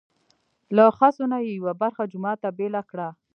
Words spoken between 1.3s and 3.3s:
نه یې یوه برخه جومات ته بېله کړه.